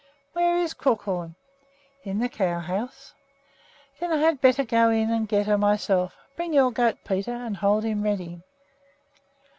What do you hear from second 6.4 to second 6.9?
your